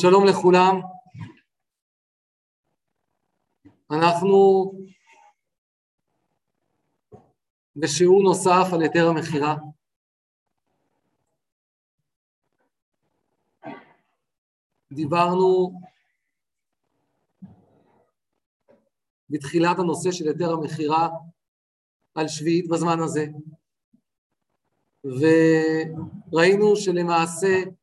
שלום 0.00 0.24
לכולם. 0.26 0.80
אנחנו 3.90 4.72
בשיעור 7.76 8.22
נוסף 8.22 8.72
על 8.72 8.82
היתר 8.82 9.08
המכירה. 9.08 9.56
דיברנו 14.92 15.80
בתחילת 19.30 19.78
הנושא 19.78 20.12
של 20.12 20.28
היתר 20.28 20.52
המכירה 20.52 21.08
על 22.14 22.28
שביעית 22.28 22.68
בזמן 22.68 23.00
הזה, 23.00 23.26
וראינו 25.04 26.76
שלמעשה 26.76 27.77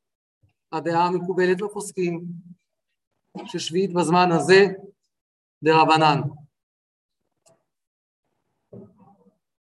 הדעה 0.71 1.05
המקובלת 1.05 1.57
בפוסקים, 1.57 2.25
ששביעית 3.45 3.93
בזמן 3.93 4.31
הזה 4.31 4.65
דרבנן. 5.63 6.21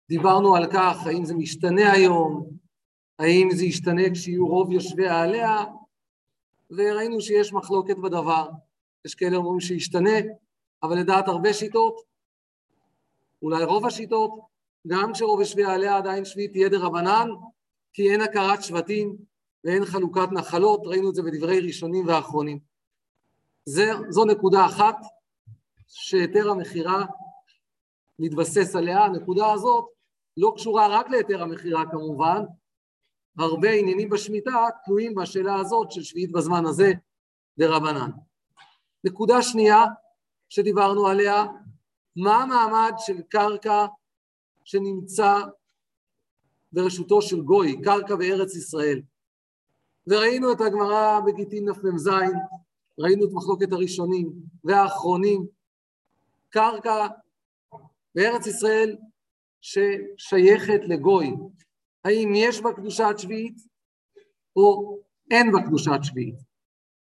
דיברנו 0.09 0.55
על 0.55 0.71
כך, 0.73 0.95
האם 1.05 1.25
זה 1.25 1.33
משתנה 1.35 1.91
היום, 1.91 2.49
האם 3.19 3.47
זה 3.51 3.65
ישתנה 3.65 4.01
כשיהיו 4.13 4.47
רוב 4.47 4.71
יושביה 4.71 5.21
עליה, 5.21 5.63
וראינו 6.71 7.21
שיש 7.21 7.53
מחלוקת 7.53 7.97
בדבר. 7.97 8.49
יש 9.05 9.15
כאלה 9.15 9.37
אומרים 9.37 9.59
שישתנה, 9.59 10.17
אבל 10.83 10.99
לדעת 10.99 11.27
הרבה 11.27 11.53
שיטות, 11.53 12.01
אולי 13.41 13.63
רוב 13.63 13.85
השיטות, 13.85 14.31
גם 14.87 15.13
כשרוב 15.13 15.39
יושביה 15.39 15.73
עליה 15.73 15.97
עדיין 15.97 16.25
שביעית 16.25 16.51
תהיה 16.51 16.69
דרבנן, 16.69 17.27
כי 17.93 18.11
אין 18.11 18.21
הכרת 18.21 18.63
שבטים, 18.63 19.17
ואין 19.63 19.85
חלוקת 19.85 20.27
נחלות, 20.31 20.81
ראינו 20.85 21.09
את 21.09 21.15
זה 21.15 21.21
בדברי 21.23 21.59
ראשונים 21.59 22.07
ואחרונים. 22.07 22.59
זה, 23.65 23.91
זו 24.09 24.25
נקודה 24.25 24.65
אחת 24.65 24.95
שהיתר 25.87 26.49
המכירה 26.49 27.05
מתבסס 28.19 28.75
עליה. 28.75 29.03
הנקודה 29.03 29.51
הזאת 29.51 29.85
לא 30.37 30.53
קשורה 30.55 30.87
רק 30.87 31.09
להיתר 31.09 31.43
המכירה 31.43 31.91
כמובן, 31.91 32.43
הרבה 33.37 33.71
עניינים 33.71 34.09
בשמיטה 34.09 34.65
תלויים 34.85 35.15
בשאלה 35.15 35.55
הזאת 35.55 35.91
של 35.91 36.03
שביעית 36.03 36.31
בזמן 36.31 36.65
הזה 36.65 36.91
דרבנן. 37.57 38.09
נקודה 39.03 39.41
שנייה 39.41 39.85
שדיברנו 40.49 41.07
עליה, 41.07 41.45
מה 42.15 42.43
המעמד 42.43 42.93
של 42.97 43.21
קרקע 43.21 43.85
שנמצא 44.63 45.39
ברשותו 46.71 47.21
של 47.21 47.41
גוי, 47.41 47.81
קרקע 47.81 48.15
בארץ 48.15 48.55
ישראל. 48.55 49.01
וראינו 50.09 50.51
את 50.51 50.61
הגמרא 50.61 51.19
בגיטין 51.25 51.69
נ"ז, 51.69 52.09
ראינו 52.99 53.25
את 53.25 53.29
מחלוקת 53.33 53.71
הראשונים 53.71 54.31
והאחרונים, 54.63 55.45
קרקע 56.49 57.07
בארץ 58.15 58.47
ישראל 58.47 58.97
ששייכת 59.61 60.79
לגוי, 60.87 61.33
האם 62.05 62.31
יש 62.35 62.61
בה 62.61 62.73
קדושת 62.73 63.13
שביעית 63.17 63.57
או 64.55 64.97
אין 65.31 65.51
בה 65.51 65.61
קדושת 65.67 65.99
שביעית. 66.01 66.35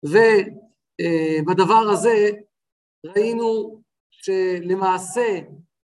ובדבר 0.03 1.91
הזה 1.93 2.31
ראינו 3.07 3.81
שלמעשה 4.11 5.41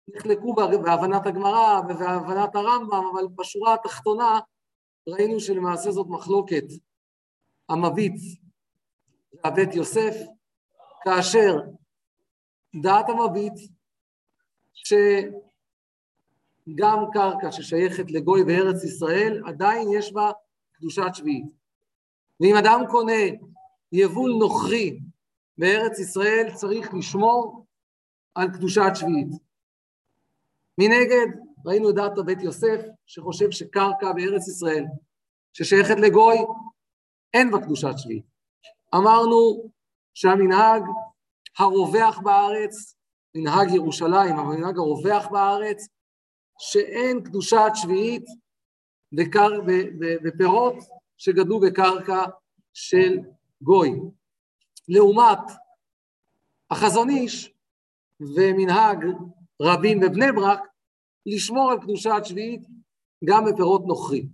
נחלקו 0.07 0.53
בהבנת 0.55 1.25
הגמרא 1.27 1.81
ובהבנת 1.89 2.55
הרמב"ם, 2.55 3.03
אבל 3.13 3.27
בשורה 3.35 3.73
התחתונה 3.73 4.39
ראינו 5.07 5.39
שלמעשה 5.39 5.91
זאת 5.91 6.07
מחלוקת 6.09 6.63
המביט 7.71 8.21
והבית 9.33 9.75
יוסף, 9.75 10.15
כאשר 11.03 11.55
דעת 12.81 13.09
המביט 13.09 13.53
שגם 14.73 15.05
קרקע 17.13 17.51
ששייכת 17.51 18.11
לגוי 18.11 18.43
בארץ 18.43 18.83
ישראל, 18.83 19.43
עדיין 19.47 19.87
יש 19.93 20.13
בה 20.13 20.31
קדושת 20.73 21.09
שביעית. 21.13 21.45
ואם 22.39 22.55
אדם 22.55 22.81
קונה 22.89 23.21
יבול 23.91 24.31
נוכרי 24.39 24.99
בארץ 25.57 25.99
ישראל, 25.99 26.51
צריך 26.55 26.93
לשמור 26.93 27.65
על 28.35 28.47
קדושת 28.53 28.91
שביעית. 28.95 29.31
מנגד, 30.77 31.27
ראינו 31.65 31.89
את 31.89 31.95
דעת 31.95 32.19
בית 32.25 32.41
יוסף, 32.41 32.81
שחושב 33.05 33.51
שקרקע 33.51 34.11
בארץ 34.11 34.47
ישראל, 34.47 34.85
ששייכת 35.53 35.95
לגוי, 35.99 36.37
אין 37.33 37.51
בה 37.51 37.61
קדושת 37.61 37.93
שביעית. 37.97 38.25
אמרנו 38.95 39.69
שהמנהג 40.13 40.83
הרווח 41.57 42.19
בארץ, 42.19 42.95
מנהג 43.35 43.71
ירושלים, 43.71 44.35
אבל 44.39 44.55
מנהג 44.55 44.77
הרווח 44.77 45.27
בארץ, 45.31 45.87
שאין 46.59 47.23
קדושת 47.23 47.71
שביעית 47.75 48.25
בקר, 49.11 49.49
בפירות 50.23 50.75
שגדלו 51.17 51.59
בקרקע 51.59 52.23
של 52.73 53.19
גוי. 53.61 53.91
לעומת 54.87 55.39
החזון 56.71 57.09
איש 57.09 57.53
ומנהג 58.19 59.05
רבים 59.61 59.99
בבני 59.99 60.31
ברק, 60.31 60.59
לשמור 61.25 61.71
על 61.71 61.81
קדושת 61.81 62.21
שביעית 62.23 62.61
גם 63.25 63.45
בפירות 63.45 63.81
נוכרי. 63.85 64.27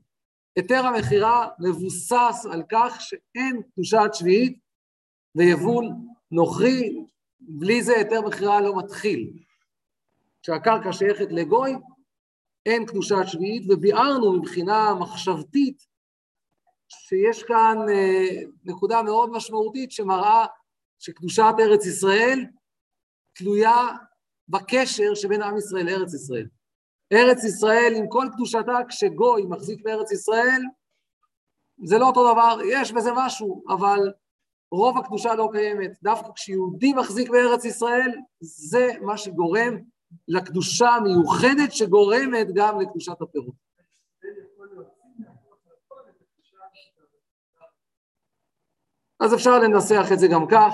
היתר 0.58 0.86
המכירה 0.86 1.48
מבוסס 1.60 2.46
על 2.52 2.64
כך 2.72 2.98
שאין 3.00 3.62
קדושת 3.74 4.10
שביעית 4.14 4.60
ויבול 5.36 5.86
נוכרי, 6.32 7.06
בלי 7.40 7.84
זה 7.84 7.98
היתר 7.98 8.22
מכירה 8.22 8.62
לא 8.62 8.78
מתחיל. 8.78 9.34
כשהקרקע 10.42 10.94
שייכת 10.94 11.28
לגוי, 11.32 11.74
אין 12.66 12.86
קדושת 12.86 13.24
שביעית, 13.26 13.64
וביארנו 13.70 14.34
מבחינה 14.34 14.94
מחשבתית 15.00 15.86
שיש 16.90 17.44
כאן 17.44 17.78
אה, 17.90 18.42
נקודה 18.66 19.02
מאוד 19.02 19.30
משמעותית 19.32 19.92
שמראה 19.92 20.46
שקדושת 21.00 21.54
ארץ 21.60 21.86
ישראל 21.86 22.46
תלויה 23.36 23.88
בקשר 24.48 25.16
שבין 25.16 25.42
עם 25.42 25.58
ישראל 25.58 25.86
לארץ 25.86 26.14
ישראל. 26.14 26.48
ארץ 27.14 27.44
ישראל 27.44 27.94
עם 27.96 28.06
כל 28.10 28.28
קדושתה, 28.34 28.78
כשגוי 28.90 29.46
מחזיק 29.50 29.82
בארץ 29.84 30.12
ישראל, 30.12 30.62
זה 31.84 31.98
לא 31.98 32.08
אותו 32.08 32.34
דבר, 32.34 32.58
יש 32.72 32.92
בזה 32.92 33.12
משהו, 33.16 33.64
אבל 33.70 34.12
רוב 34.72 34.98
הקדושה 34.98 35.36
לא 35.36 35.50
קיימת. 35.52 35.92
דווקא 36.04 36.32
כשיהודי 36.36 36.94
מחזיק 36.94 37.30
בארץ 37.30 37.66
ישראל, 37.66 38.12
זה 38.40 38.88
מה 39.02 39.18
שגורם 39.18 39.78
לקדושה 40.28 40.90
המיוחדת 40.90 41.72
שגורמת 41.72 42.48
גם 42.56 42.80
לקדושת 42.80 43.22
הפירות. 43.22 43.68
אז 49.20 49.34
אפשר 49.34 49.60
לנסח 49.60 50.06
את 50.14 50.20
זה 50.20 50.28
גם 50.28 50.48
כך, 50.52 50.74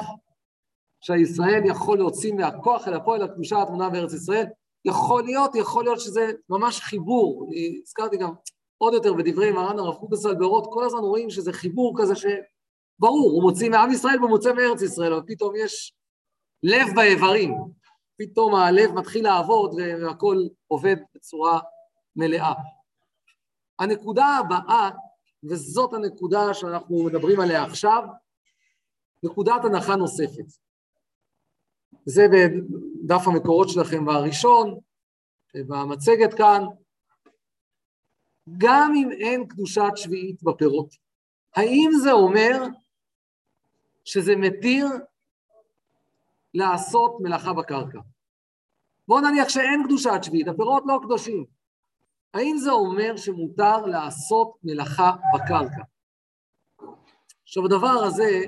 שהישראל 1.02 1.62
יכול 1.66 1.98
להוציא 1.98 2.34
מהכוח 2.34 2.88
אל 2.88 2.94
הפועל 2.94 3.22
הקדושה 3.22 3.62
התמונה 3.62 3.90
בארץ 3.90 4.14
ישראל, 4.14 4.46
יכול 4.86 5.24
להיות, 5.24 5.56
יכול 5.56 5.84
להיות 5.84 6.00
שזה 6.00 6.32
ממש 6.50 6.80
חיבור, 6.80 7.50
הזכרתי 7.84 8.18
גם 8.18 8.34
עוד 8.78 8.94
יותר 8.94 9.14
בדברי 9.14 9.52
מרן 9.52 9.80
הרב 9.80 9.96
קוקסל 9.96 10.36
באורות, 10.36 10.68
כל 10.72 10.84
הזמן 10.84 11.00
רואים 11.00 11.30
שזה 11.30 11.54
חיבור 11.54 11.94
כזה 12.02 12.14
שברור, 12.16 13.32
הוא 13.32 13.44
מוציא 13.44 13.70
מעם 13.70 13.92
ישראל 13.92 14.20
והוא 14.20 14.30
מוצא 14.30 14.54
מארץ 14.54 14.82
ישראל, 14.82 15.14
אבל 15.14 15.24
פתאום 15.28 15.54
יש 15.56 15.94
לב 16.64 16.88
באיברים, 16.96 17.56
פתאום 18.18 18.56
הלב 18.56 18.92
מתחיל 18.92 19.24
לעבוד 19.24 19.74
והכל 20.04 20.38
עובד 20.68 20.96
בצורה 21.16 21.60
מלאה. 22.16 22.54
הנקודה 23.80 24.26
הבאה, 24.26 24.90
וזאת 25.44 25.94
הנקודה 25.94 26.54
שאנחנו 26.54 27.04
מדברים 27.04 27.40
עליה 27.40 27.64
עכשיו, 27.64 28.04
נקודת 29.24 29.66
הנחה 29.66 29.96
נוספת. 29.96 30.46
זה 32.06 32.26
בדף 32.28 33.28
המקורות 33.28 33.70
שלכם 33.70 34.06
בראשון, 34.06 34.80
במצגת 35.56 36.34
כאן. 36.34 36.64
גם 38.58 38.94
אם 38.96 39.12
אין 39.12 39.48
קדושת 39.48 39.92
שביעית 39.96 40.44
בפירות, 40.44 40.96
האם 41.56 41.90
זה 42.04 42.12
אומר 42.12 42.64
שזה 44.06 44.36
מתיר 44.36 44.88
לעשות 46.54 47.18
מלאכה 47.20 47.54
בקרקע? 47.54 48.00
בואו 49.08 49.22
נניח 49.22 49.50
שאין 49.50 49.84
קדושת 49.86 50.20
שביעית, 50.24 50.48
הפירות 50.48 50.84
לא 50.86 51.00
קדושים. 51.04 51.46
האם 52.34 52.58
זה 52.58 52.72
אומר 52.72 53.18
שמותר 53.18 53.78
לעשות 53.78 54.56
מלאכה 54.64 55.12
בקרקע? 55.36 55.84
עכשיו 57.44 57.66
הדבר 57.66 58.04
הזה, 58.06 58.42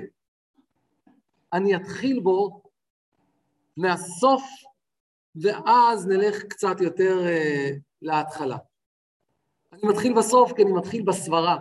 אני 1.52 1.76
אתחיל 1.76 2.20
בו 2.20 2.62
מהסוף, 3.76 4.42
ואז 5.42 6.06
נלך 6.06 6.42
קצת 6.42 6.80
יותר 6.80 7.18
uh, 7.24 7.78
להתחלה. 8.02 8.56
אני 9.72 9.80
מתחיל 9.92 10.14
בסוף 10.14 10.52
כי 10.52 10.62
אני 10.62 10.72
מתחיל 10.72 11.02
בסברה, 11.02 11.56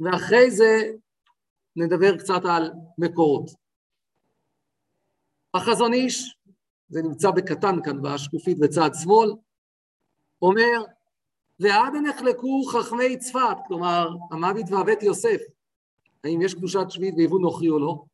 ואחרי 0.00 0.50
זה 0.50 0.92
נדבר 1.76 2.18
קצת 2.18 2.40
על 2.44 2.72
מקורות. 2.98 3.50
החזון 5.54 5.92
איש, 5.92 6.36
זה 6.88 7.02
נמצא 7.02 7.30
בקטן 7.30 7.82
כאן 7.84 8.02
בשקופית 8.02 8.58
בצד 8.58 8.90
שמאל, 9.02 9.32
אומר, 10.42 10.84
ועד 11.60 11.92
נחלקו 12.08 12.62
חכמי 12.64 13.16
צפת, 13.16 13.56
כלומר, 13.68 14.08
המוות 14.30 14.64
והבית 14.70 15.02
יוסף, 15.02 15.40
האם 16.24 16.42
יש 16.42 16.54
קדושת 16.54 16.90
שביעית 16.90 17.14
ויבוא 17.16 17.40
נוכרי 17.40 17.68
או 17.68 17.78
לא? 17.78 18.04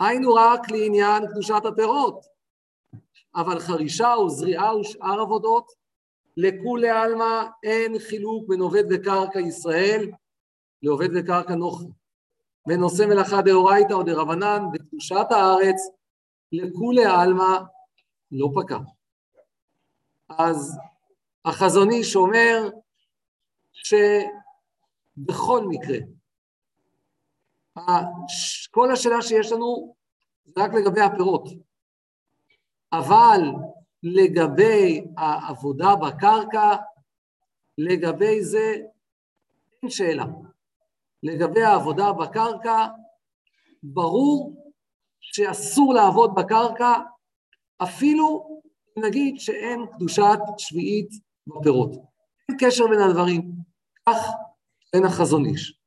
היינו 0.00 0.34
רק 0.34 0.70
לעניין 0.70 1.26
קדושת 1.30 1.62
הפירות, 1.64 2.26
אבל 3.34 3.58
חרישה 3.58 4.14
וזריעה 4.26 4.76
ושאר 4.76 5.20
עבודות, 5.20 5.72
לכולי 6.36 6.88
עלמא 6.88 7.44
אין 7.62 7.98
חילוק 7.98 8.48
בין 8.48 8.60
עובד 8.60 8.84
וקרקע 8.90 9.40
ישראל 9.40 10.10
לעובד 10.82 11.08
וקרקע 11.14 11.54
נוכרי. 11.54 11.88
בין 12.66 12.80
עושה 12.80 13.06
מלאכה 13.06 13.42
דאורייתא 13.42 13.92
או 13.92 14.02
דרבנן 14.02 14.64
בקדושת 14.72 15.26
הארץ, 15.30 15.76
לכולי 16.52 17.04
עלמא 17.04 17.58
לא 18.32 18.48
פקע. 18.54 18.78
אז 20.28 20.78
החזון 21.44 21.90
איש 21.90 22.16
אומר 22.16 22.68
שבכל 23.72 25.64
מקרה, 25.68 25.98
כל 28.70 28.92
השאלה 28.92 29.22
שיש 29.22 29.52
לנו 29.52 29.94
זה 30.44 30.52
רק 30.56 30.74
לגבי 30.74 31.00
הפירות, 31.00 31.48
אבל 32.92 33.40
לגבי 34.02 35.04
העבודה 35.18 35.96
בקרקע, 35.96 36.76
לגבי 37.78 38.44
זה 38.44 38.76
אין 39.82 39.90
שאלה. 39.90 40.24
לגבי 41.22 41.62
העבודה 41.62 42.12
בקרקע, 42.12 42.86
ברור 43.82 44.72
שאסור 45.20 45.94
לעבוד 45.94 46.34
בקרקע, 46.34 46.92
אפילו 47.82 48.60
נגיד 48.96 49.34
שאין 49.38 49.86
קדושת 49.92 50.38
שביעית 50.58 51.10
בפירות. 51.46 51.90
אין 52.48 52.56
קשר 52.60 52.84
בין 52.86 53.00
הדברים, 53.00 53.52
כך 54.08 54.16
אין 54.92 55.04
החזון 55.04 55.46
איש. 55.46 55.83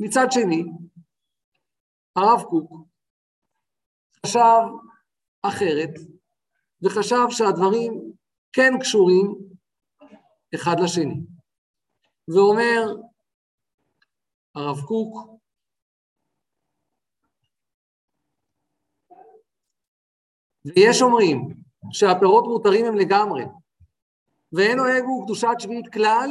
מצד 0.00 0.26
שני, 0.30 0.64
הרב 2.16 2.42
קוק 2.42 2.72
חשב 4.26 4.62
אחרת, 5.42 5.90
וחשב 6.82 7.26
שהדברים 7.30 8.12
כן 8.52 8.72
קשורים 8.80 9.34
אחד 10.54 10.76
לשני. 10.84 11.20
ואומר 12.28 12.82
הרב 14.54 14.80
קוק, 14.86 15.40
ויש 20.64 21.02
אומרים 21.02 21.62
שהפירות 21.92 22.44
מותרים 22.44 22.86
הם 22.86 22.94
לגמרי, 22.94 23.44
ואין 24.52 24.78
אוהב 24.78 25.04
הוא 25.04 25.24
קדושת 25.24 25.48
שביעית 25.58 25.92
כלל, 25.92 26.30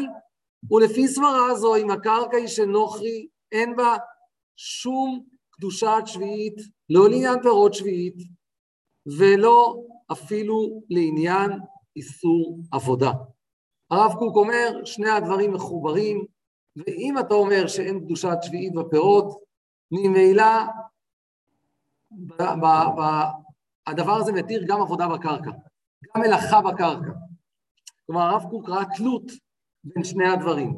ולפי 0.71 1.07
סברה 1.07 1.56
זו, 1.56 1.75
אם 1.75 1.92
הקרקע 1.92 2.38
היא 2.38 2.48
של 2.48 2.66
נוכרי, 2.66 3.27
אין 3.51 3.75
בה 3.75 3.95
שום 4.55 5.23
קדושת 5.51 6.01
שביעית, 6.05 6.55
לא 6.89 7.09
לעניין 7.09 7.41
פירות 7.41 7.73
שביעית, 7.73 8.15
ולא 9.19 9.75
אפילו 10.11 10.81
לעניין 10.89 11.51
איסור 11.95 12.59
עבודה. 12.71 13.11
הרב 13.91 14.13
קוק 14.19 14.35
אומר, 14.35 14.85
שני 14.85 15.09
הדברים 15.09 15.53
מחוברים, 15.53 16.25
ואם 16.75 17.15
אתה 17.19 17.33
אומר 17.33 17.67
שאין 17.67 17.99
קדושת 17.99 18.37
שביעית 18.41 18.73
בפירות, 18.73 19.43
ממילא 19.91 20.43
הדבר 23.87 24.13
הזה 24.13 24.31
מתיר 24.31 24.63
גם 24.67 24.81
עבודה 24.81 25.07
בקרקע, 25.07 25.51
גם 26.03 26.21
מלאכה 26.21 26.61
בקרקע. 26.61 27.11
כלומר, 28.05 28.21
הרב 28.21 28.45
קוק 28.49 28.69
ראה 28.69 28.83
תלות 28.97 29.31
בין 29.83 30.03
שני 30.03 30.27
הדברים. 30.27 30.75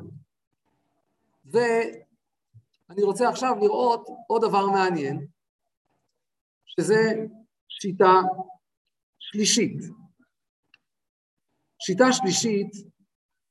ואני 2.92 3.04
רוצה 3.04 3.30
עכשיו 3.30 3.56
לראות 3.62 4.08
עוד 4.28 4.42
דבר 4.42 4.66
מעניין, 4.66 5.28
שזה 6.66 7.14
שיטה 7.70 8.14
שלישית. 9.20 9.78
שיטה 11.80 12.06
שלישית 12.12 12.72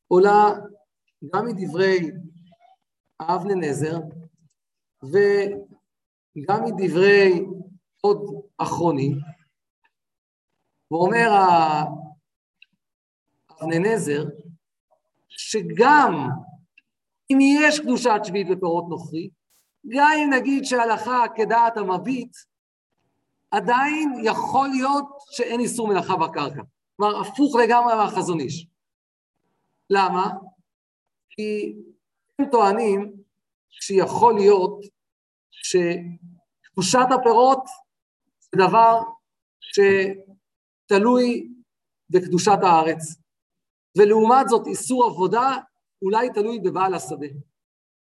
עולה 0.09 0.51
גם 1.35 1.47
מדברי 1.47 1.99
אבנה 3.21 3.55
נזר 3.55 3.97
וגם 5.03 6.65
מדברי 6.65 7.45
עוד 8.01 8.45
אחרונים, 8.59 9.19
ואומר 10.91 11.29
אבנה 13.51 13.79
נזר 13.79 14.25
שגם 15.29 16.29
אם 17.31 17.39
יש 17.41 17.81
קדושת 17.81 18.21
שביעית 18.25 18.49
בפירות 18.49 18.85
נוכרי, 18.89 19.31
גם 19.89 20.11
אם 20.19 20.31
נגיד 20.33 20.65
שהלכה 20.65 21.25
כדעת 21.37 21.77
המביט, 21.77 22.37
עדיין 23.51 24.13
יכול 24.25 24.69
להיות 24.69 25.05
שאין 25.31 25.61
איסור 25.61 25.89
מלאכה 25.89 26.17
בקרקע. 26.17 26.63
כלומר, 26.97 27.21
הפוך 27.21 27.57
לגמרי 27.57 27.95
מהחזון 27.95 28.41
איש. 28.41 28.67
למה? 29.91 30.31
כי 31.31 31.75
הם 32.39 32.51
טוענים 32.51 33.13
שיכול 33.71 34.35
להיות 34.35 34.81
שקדושת 35.51 37.07
הפירות 37.15 37.65
זה 38.41 38.59
דבר 38.67 39.01
שתלוי 39.61 41.49
בקדושת 42.11 42.59
הארץ, 42.63 43.17
ולעומת 43.99 44.49
זאת 44.49 44.67
איסור 44.67 45.05
עבודה 45.05 45.57
אולי 46.03 46.31
תלוי 46.31 46.61
בבעל 46.61 46.95
השדה. 46.95 47.27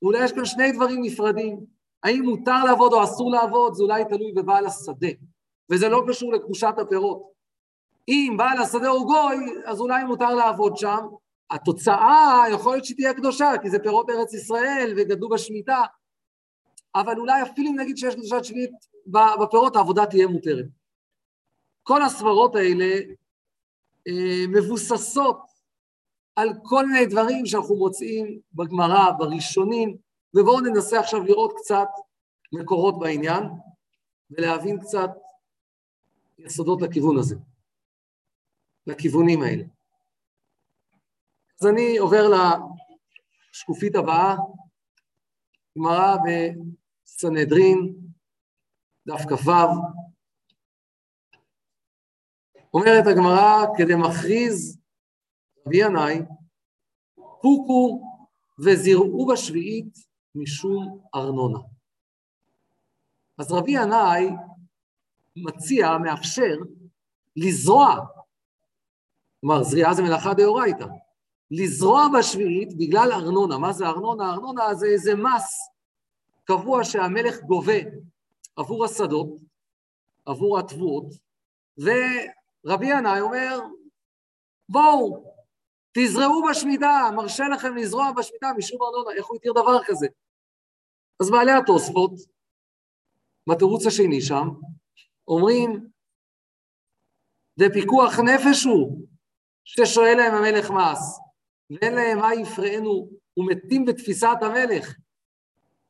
אולי 0.02 0.24
יש 0.24 0.32
כאן 0.32 0.46
שני 0.46 0.72
דברים 0.72 1.02
נפרדים, 1.04 1.66
האם 2.04 2.24
מותר 2.24 2.64
לעבוד 2.64 2.94
או 2.94 3.04
אסור 3.04 3.32
לעבוד, 3.32 3.74
זה 3.74 3.84
אולי 3.84 4.04
תלוי 4.06 4.32
בבעל 4.32 4.66
השדה, 4.66 5.08
וזה 5.72 5.90
לא 5.90 6.04
קשור 6.08 6.34
לקדושת 6.34 6.74
הפירות. 6.78 7.32
אם 8.08 8.36
בעל 8.38 8.58
השדה 8.58 8.88
הוא 8.88 9.08
גוי, 9.08 9.38
אז 9.66 9.80
אולי 9.80 10.04
מותר 10.04 10.36
לעבוד 10.36 10.78
שם, 10.78 11.00
התוצאה 11.50 12.44
יכול 12.54 12.74
להיות 12.74 12.86
שהיא 12.86 12.96
תהיה 12.96 13.14
קדושה, 13.14 13.52
כי 13.62 13.70
זה 13.70 13.80
פירות 13.80 14.10
ארץ 14.10 14.34
ישראל 14.34 14.94
וגדלו 14.98 15.30
בשמיטה, 15.30 15.82
אבל 16.96 17.18
אולי 17.18 17.42
אפילו 17.42 17.70
אם 17.70 17.80
נגיד 17.80 17.98
שיש 17.98 18.16
קדושת 18.16 18.44
שביעית 18.44 18.72
בפירות, 19.42 19.76
העבודה 19.76 20.06
תהיה 20.06 20.28
מותרת. 20.28 20.66
כל 21.84 22.02
הסברות 22.02 22.56
האלה 22.56 22.96
אה, 24.08 24.46
מבוססות 24.48 25.51
על 26.36 26.50
כל 26.64 26.86
מיני 26.86 27.06
דברים 27.06 27.46
שאנחנו 27.46 27.76
מוצאים 27.76 28.40
בגמרא, 28.54 29.12
בראשונים, 29.18 29.98
ובואו 30.34 30.62
ננסה 30.62 31.00
עכשיו 31.00 31.24
לראות 31.24 31.54
קצת 31.58 31.88
מקורות 32.52 33.00
בעניין, 33.00 33.44
ולהבין 34.32 34.80
קצת 34.80 35.10
יסודות 36.38 36.82
לכיוון 36.82 37.18
הזה, 37.18 37.36
לכיוונים 38.88 39.42
האלה. 39.42 39.64
אז 41.62 41.68
אני 41.68 41.98
עובר 41.98 42.24
לשקופית 43.52 43.96
הבאה, 43.96 44.36
גמרא 45.78 46.16
בסנהדרין, 46.26 47.96
דף 49.08 49.22
כ"ו. 49.30 49.52
אומרת 52.74 53.08
הגמרא, 53.08 53.66
כדי 53.78 53.96
מכריז 53.96 54.81
רבי 55.68 55.78
ינאי, 55.78 56.22
פוקו 57.16 58.02
וזרעו 58.60 59.28
בשביעית 59.34 59.98
משום 60.36 61.00
ארנונה. 61.16 61.60
אז 63.38 63.52
רבי 63.52 63.72
ינאי 63.72 64.30
מציע, 65.36 65.98
מאפשר, 65.98 66.56
לזרוע, 67.36 67.96
כלומר 69.42 69.64
זריעה 69.64 69.94
זה 69.94 70.04
מלאכה 70.04 70.34
דאורייתא, 70.34 70.86
לזרוע 71.52 72.08
בשביעית 72.20 72.78
בגלל 72.78 73.12
ארנונה. 73.12 73.58
מה 73.58 73.74
זה 73.74 73.88
ארנונה? 73.88 74.34
ארנונה 74.34 74.74
זה 74.76 74.86
איזה 74.86 75.16
מס 75.16 75.70
קבוע 76.44 76.84
שהמלך 76.84 77.42
גובה 77.44 77.80
עבור 78.56 78.86
השדות, 78.86 79.30
עבור 80.26 80.60
התבואות, 80.60 81.06
ורבי 81.78 82.86
ינאי 82.86 83.22
אומר, 83.22 83.60
בואו, 84.70 85.31
תזרעו 85.98 86.44
בשמיטה, 86.50 87.10
מרשה 87.16 87.44
לכם 87.48 87.76
לזרוע 87.76 88.12
בשמיטה 88.12 88.48
משום 88.58 88.80
ארנונה, 88.82 89.18
איך 89.18 89.26
הוא 89.26 89.38
התיר 89.38 89.52
דבר 89.52 89.84
כזה? 89.86 90.08
אז 91.22 91.32
בעלי 91.32 91.52
התוספות, 91.52 92.12
בתירוץ 93.50 93.86
השני 93.86 94.22
שם, 94.22 94.48
אומרים, 95.28 95.88
זה 97.56 97.66
פיקוח 97.74 98.20
נפש 98.20 98.64
הוא, 98.64 99.08
ששואל 99.64 100.18
להם 100.18 100.34
המלך 100.34 100.72
מס, 100.72 101.20
ואין 101.70 101.94
להם 101.94 102.18
מה 102.18 102.34
יפרענו 102.36 103.10
ומתים 103.38 103.86
בתפיסת 103.86 104.38
המלך. 104.42 104.96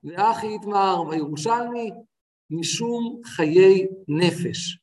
ואחי 0.03 0.55
יתמר 0.55 1.01
וירושלמי, 1.09 1.91
משום 2.49 3.21
חיי 3.25 3.87
נפש. 4.07 4.79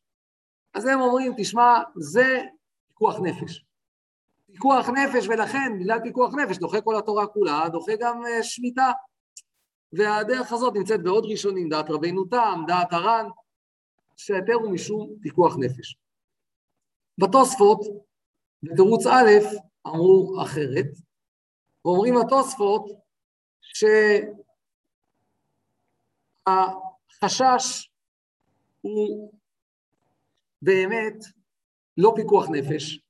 אז 0.74 0.86
הם 0.86 1.00
אומרים, 1.00 1.32
תשמע, 1.38 1.78
זה 1.96 2.42
פיקוח 2.88 3.16
נפש. 3.22 3.67
פיקוח 4.52 4.88
נפש, 4.88 5.28
ולכן, 5.28 5.78
בגלל 5.80 6.00
פיקוח 6.02 6.34
נפש, 6.34 6.58
דוחה 6.58 6.80
כל 6.80 6.98
התורה 6.98 7.26
כולה, 7.26 7.68
דוחה 7.72 7.92
גם 8.00 8.22
uh, 8.22 8.42
שמיטה. 8.42 8.92
והדרך 9.92 10.52
הזאת 10.52 10.74
נמצאת 10.74 11.02
בעוד 11.02 11.24
ראשונים, 11.24 11.68
דעת 11.68 11.90
רבינו 11.90 12.24
תם, 12.24 12.62
דעת 12.66 12.92
הר"ן, 12.92 13.26
שההיתר 14.16 14.54
הוא 14.54 14.70
משום 14.70 15.14
פיקוח 15.22 15.56
נפש. 15.58 15.96
בתוספות, 17.18 17.80
בתירוץ 18.62 19.06
א', 19.06 19.30
אמרו 19.86 20.42
אחרת, 20.42 20.86
ואומרים 21.84 22.16
התוספות 22.16 22.90
שהחשש 26.46 27.90
הוא 28.80 29.32
באמת 30.62 31.24
לא 31.96 32.12
פיקוח 32.16 32.48
נפש, 32.50 33.00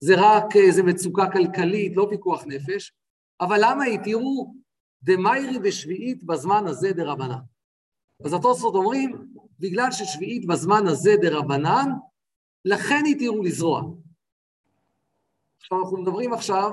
זה 0.00 0.14
רק 0.16 0.56
איזו 0.56 0.84
מצוקה 0.84 1.24
כלכלית, 1.32 1.96
לא 1.96 2.06
פיקוח 2.10 2.44
נפש, 2.46 2.92
אבל 3.40 3.58
למה 3.60 3.84
התירו 3.84 4.54
דמיירי 5.02 5.58
בשביעית 5.58 6.24
בזמן 6.24 6.66
הזה 6.66 6.92
דרבנן? 6.92 7.38
אז 8.24 8.32
התוספות 8.32 8.74
אומרים, 8.74 9.28
בגלל 9.58 9.92
ששביעית 9.92 10.46
בזמן 10.46 10.86
הזה 10.86 11.10
דרבנן, 11.20 11.88
לכן 12.64 13.02
התירו 13.10 13.42
לזרוע. 13.42 13.82
עכשיו 15.60 15.80
אנחנו 15.80 15.96
מדברים 15.96 16.32
עכשיו, 16.32 16.70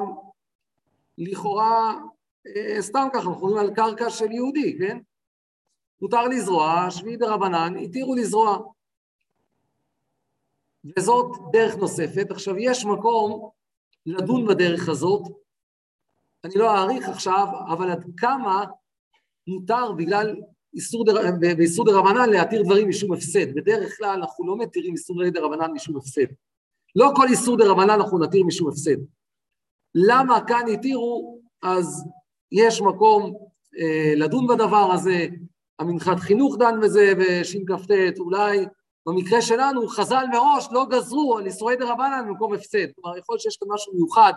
לכאורה, 1.18 1.96
אה, 2.48 2.82
סתם 2.82 3.08
ככה, 3.14 3.20
אנחנו 3.20 3.32
מדברים 3.32 3.58
על 3.58 3.76
קרקע 3.76 4.10
של 4.10 4.32
יהודי, 4.32 4.78
כן? 4.80 4.98
מותר 6.02 6.28
לזרוע, 6.28 6.92
שביעית 6.92 7.20
דרבנן, 7.20 7.74
התירו 7.84 8.16
לזרוע. 8.16 8.58
וזאת 10.98 11.32
דרך 11.52 11.76
נוספת. 11.76 12.32
עכשיו, 12.32 12.58
יש 12.58 12.86
מקום 12.86 13.50
לדון 14.06 14.48
בדרך 14.48 14.90
הזאת, 14.90 15.22
אני 16.44 16.56
לא 16.56 16.78
אאריך 16.78 17.10
עכשיו, 17.10 17.48
אבל 17.68 17.92
עד 17.92 18.06
כמה 18.18 18.66
מותר 19.48 19.92
בגלל 19.92 20.36
איסור 20.74 21.06
דר... 21.06 21.32
באיסור 21.58 21.86
דרבנן 21.86 22.30
להתיר 22.30 22.64
דברים 22.64 22.90
משום 22.90 23.14
הפסד. 23.14 23.56
בדרך 23.56 23.98
כלל 23.98 24.10
אנחנו 24.10 24.48
לא 24.48 24.58
מתירים 24.58 24.94
איסור 24.94 25.30
דרבנן 25.30 25.72
משום 25.72 25.98
הפסד. 25.98 26.26
לא 26.96 27.12
כל 27.16 27.28
איסור 27.28 27.58
דרבנן 27.58 27.90
אנחנו 27.90 28.20
נתיר 28.20 28.44
משום 28.44 28.68
הפסד. 28.68 28.98
למה 29.96 30.46
כאן 30.48 30.64
התירו? 30.74 31.40
אז 31.62 32.06
יש 32.52 32.82
מקום 32.82 33.34
אה, 33.80 34.14
לדון 34.16 34.48
בדבר 34.48 34.92
הזה, 34.94 35.28
המנחת 35.80 36.20
חינוך 36.20 36.58
דן 36.58 36.80
בזה 36.82 37.14
בשכ"ט, 37.20 38.20
אולי 38.20 38.66
במקרה 39.06 39.42
שלנו 39.42 39.88
חז"ל 39.88 40.26
מראש 40.32 40.68
לא 40.72 40.86
גזרו 40.90 41.38
על 41.38 41.46
איסורי 41.46 41.76
דרבנן 41.76 42.26
במקום 42.28 42.54
הפסד. 42.54 42.88
כלומר, 42.96 43.18
יכול 43.18 43.34
להיות 43.34 43.42
שיש 43.42 43.58
כאן 43.58 43.68
משהו 43.72 43.94
מיוחד, 43.94 44.34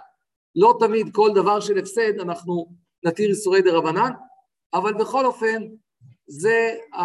לא 0.56 0.76
תמיד 0.80 1.06
כל 1.12 1.30
דבר 1.34 1.60
של 1.60 1.78
הפסד 1.78 2.20
אנחנו 2.20 2.66
נתיר 3.04 3.30
איסורי 3.30 3.62
דרבנן, 3.62 4.10
אבל 4.74 4.94
בכל 4.94 5.26
אופן, 5.26 5.62
זה 6.26 6.74
ה... 6.94 7.02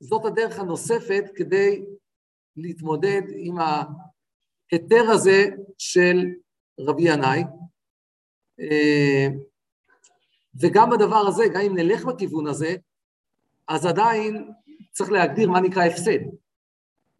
זאת 0.00 0.24
הדרך 0.24 0.58
הנוספת 0.58 1.24
כדי 1.34 1.84
להתמודד 2.56 3.22
עם 3.36 3.56
ההיתר 3.58 5.10
הזה 5.10 5.46
של 5.78 6.26
רבי 6.80 7.02
ינאי. 7.12 7.42
אה, 8.60 9.26
וגם 10.60 10.90
בדבר 10.90 11.26
הזה, 11.28 11.44
גם 11.54 11.60
אם 11.60 11.76
נלך 11.76 12.04
בכיוון 12.04 12.46
הזה, 12.46 12.76
אז 13.68 13.86
עדיין 13.86 14.52
צריך 14.98 15.10
להגדיר 15.10 15.50
מה 15.50 15.60
נקרא 15.60 15.84
הפסד. 15.84 16.18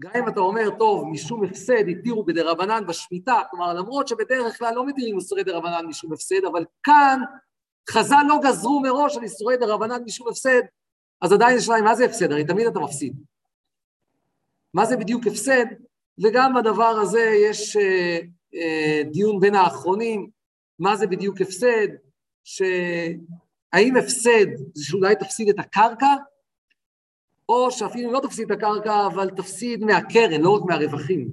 גם 0.03 0.11
אם 0.19 0.29
אתה 0.29 0.41
אומר, 0.41 0.71
טוב, 0.79 1.09
משום 1.09 1.45
הפסד 1.45 1.89
התירו 1.89 2.25
בדרבנן 2.25 2.87
בשמיטה, 2.87 3.41
כלומר, 3.51 3.75
למרות 3.75 4.09
שבדרך 4.09 4.59
כלל 4.59 4.75
לא 4.75 4.87
מתירים 4.87 5.17
איסורי 5.17 5.45
דרבנן 5.45 5.87
משום 5.87 6.13
הפסד, 6.13 6.45
אבל 6.53 6.65
כאן 6.83 7.21
חז"ל 7.91 8.25
לא 8.29 8.39
גזרו 8.45 8.81
מראש 8.81 9.17
על 9.17 9.23
איסורי 9.23 9.57
דרבנן 9.57 10.03
משום 10.05 10.29
הפסד, 10.29 10.61
אז 11.21 11.33
עדיין 11.33 11.57
יש 11.57 11.69
להם, 11.69 11.85
מה 11.85 11.95
זה 11.95 12.05
הפסד? 12.05 12.33
הרי 12.33 12.45
תמיד 12.45 12.67
אתה 12.67 12.81
מפסיד. 12.81 13.17
מה 14.75 14.85
זה 14.85 14.97
בדיוק 14.97 15.27
הפסד? 15.27 15.67
וגם 16.25 16.55
בדבר 16.55 16.99
הזה 17.03 17.21
יש 17.21 17.77
אה, 17.77 18.19
אה, 18.55 19.03
דיון 19.13 19.41
בין 19.41 19.55
האחרונים, 19.55 20.31
מה 20.79 20.97
זה 20.97 21.07
בדיוק 21.07 21.41
הפסד, 21.41 21.89
שהאם 22.45 23.97
הפסד 23.99 24.47
זה 24.75 24.85
שאולי 24.85 25.17
תפסיד 25.17 25.49
את 25.49 25.59
הקרקע, 25.59 26.15
או 27.49 27.71
שאפילו 27.71 28.13
לא 28.13 28.21
תפסיד 28.21 28.53
את 28.53 28.59
הקרקע, 28.59 29.07
אבל 29.07 29.31
תפסיד 29.31 29.85
מהקרן, 29.85 30.41
לא 30.41 30.51
רק 30.51 30.63
מהרווחים. 30.69 31.33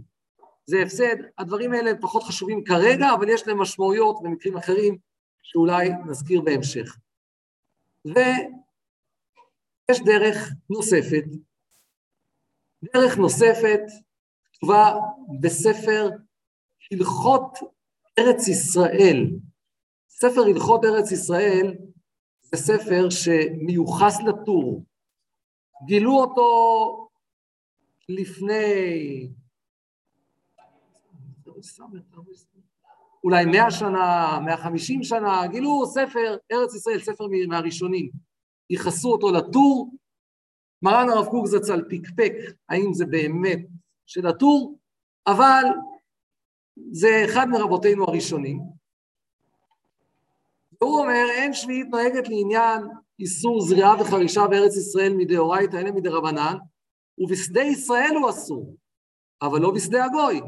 זה 0.65 0.81
הפסד, 0.81 1.15
הדברים 1.37 1.73
האלה 1.73 1.91
פחות 2.01 2.23
חשובים 2.23 2.63
כרגע, 2.63 3.13
אבל 3.13 3.29
יש 3.29 3.47
להם 3.47 3.61
משמעויות 3.61 4.23
במקרים 4.23 4.57
אחרים 4.57 4.97
שאולי 5.43 5.89
נזכיר 6.05 6.41
בהמשך. 6.41 6.97
ויש 8.05 9.99
דרך 10.05 10.51
נוספת, 10.69 11.23
דרך 12.93 13.17
נוספת 13.17 13.81
כתובה 14.53 14.93
בספר 15.41 16.09
הלכות 16.91 17.59
ארץ 18.19 18.47
ישראל. 18.47 19.27
ספר 20.09 20.41
הלכות 20.41 20.85
ארץ 20.85 21.11
ישראל 21.11 21.75
זה 22.41 22.57
ספר 22.57 23.09
שמיוחס 23.09 24.17
לטור. 24.27 24.83
גילו 25.85 26.11
אותו 26.11 27.09
לפני 28.09 29.29
אולי 33.23 33.45
מאה 33.45 33.71
שנה, 33.71 34.39
מאה 34.45 34.57
חמישים 34.57 35.03
שנה, 35.03 35.47
גילו 35.47 35.85
ספר, 35.85 36.37
ארץ 36.51 36.75
ישראל, 36.75 36.99
ספר 36.99 37.27
מהראשונים. 37.47 38.09
ייחסו 38.69 39.11
אותו 39.11 39.31
לטור, 39.31 39.91
מרן 40.81 41.09
הרב 41.09 41.25
קוק 41.25 41.45
זצ"ל 41.45 41.83
פקפק 41.89 42.33
האם 42.69 42.93
זה 42.93 43.05
באמת 43.05 43.59
של 44.05 44.27
הטור, 44.27 44.77
אבל 45.27 45.63
זה 46.91 47.21
אחד 47.25 47.47
מרבותינו 47.49 48.03
הראשונים. 48.03 48.59
והוא 50.81 50.99
אומר, 50.99 51.25
אין 51.31 51.53
שביעית 51.53 51.87
נוהגת 51.87 52.27
לעניין 52.29 52.81
איסור 53.19 53.61
זריעה 53.61 54.01
וחרישה 54.01 54.47
בארץ 54.47 54.77
ישראל 54.77 55.13
מדאורייתא 55.13 55.77
אלא 55.77 55.91
מדרבנן, 55.91 56.57
ובשדה 57.17 57.61
ישראל 57.61 58.13
הוא 58.15 58.29
אסור, 58.29 58.77
אבל 59.41 59.61
לא 59.61 59.71
בשדה 59.71 60.05
הגוי. 60.05 60.41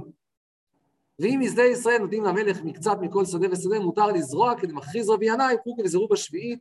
ואם 1.19 1.39
משדה 1.43 1.63
ישראל 1.63 1.97
נותנים 1.97 2.23
למלך 2.23 2.61
מקצת 2.63 2.97
מכל 3.01 3.25
שדה 3.25 3.47
ושדה, 3.51 3.79
מותר 3.79 4.07
לזרוע 4.07 4.59
כדי 4.59 4.73
מכריז 4.73 5.09
רבי 5.09 5.25
ינאי, 5.25 5.57
קחו 5.57 5.77
וזרעו 5.83 6.07
בשביעית 6.07 6.59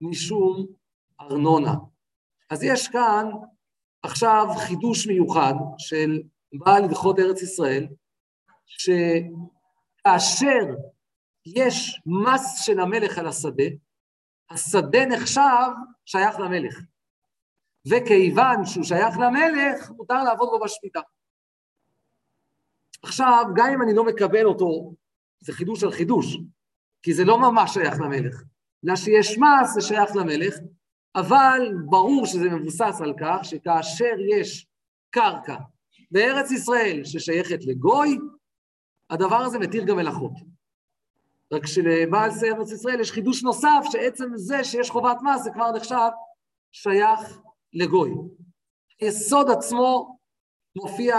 משום 0.00 0.66
ארנונה. 1.20 1.74
אז 2.50 2.62
יש 2.62 2.88
כאן 2.88 3.26
עכשיו 4.02 4.46
חידוש 4.58 5.06
מיוחד 5.06 5.54
של 5.78 6.22
בעל 6.52 6.84
הלכות 6.84 7.18
ארץ 7.18 7.42
ישראל, 7.42 7.86
שכאשר 8.66 9.04
יש 11.46 12.02
מס 12.06 12.62
של 12.64 12.80
המלך 12.80 13.18
על 13.18 13.26
השדה, 13.26 13.64
השדה 14.50 15.06
נחשב 15.06 15.70
שייך 16.04 16.40
למלך. 16.40 16.80
וכיוון 17.88 18.64
שהוא 18.64 18.84
שייך 18.84 19.18
למלך, 19.18 19.90
מותר 19.90 20.22
לעבוד 20.22 20.48
בו 20.48 20.64
בשמיטה. 20.64 21.00
עכשיו, 23.02 23.44
גם 23.56 23.66
אם 23.74 23.82
אני 23.82 23.94
לא 23.94 24.04
מקבל 24.04 24.44
אותו, 24.44 24.94
זה 25.40 25.52
חידוש 25.52 25.84
על 25.84 25.90
חידוש, 25.90 26.36
כי 27.02 27.14
זה 27.14 27.24
לא 27.24 27.38
ממש 27.38 27.74
שייך 27.74 28.00
למלך. 28.00 28.42
בגלל 28.82 28.96
שיש 28.96 29.38
מס, 29.38 29.74
זה 29.74 29.80
שייך 29.80 30.16
למלך, 30.16 30.54
אבל 31.14 31.74
ברור 31.84 32.26
שזה 32.26 32.50
מבוסס 32.50 33.00
על 33.00 33.14
כך 33.20 33.38
שכאשר 33.42 34.14
יש 34.28 34.66
קרקע 35.10 35.56
בארץ 36.10 36.50
ישראל 36.50 37.04
ששייכת 37.04 37.64
לגוי, 37.64 38.18
הדבר 39.10 39.36
הזה 39.36 39.58
מתיר 39.58 39.84
גם 39.84 39.96
מלאכות. 39.96 40.32
רק 41.52 41.66
שלבעל 41.66 42.30
ארץ 42.44 42.72
ישראל 42.72 43.00
יש 43.00 43.12
חידוש 43.12 43.42
נוסף, 43.42 43.80
שעצם 43.90 44.24
זה 44.34 44.64
שיש 44.64 44.90
חובת 44.90 45.16
מס 45.22 45.42
זה 45.42 45.50
כבר 45.50 45.72
נחשב 45.72 46.08
שייך 46.72 47.40
לגוי. 47.72 48.10
היסוד 49.00 49.50
עצמו 49.50 50.18
מופיע 50.76 51.16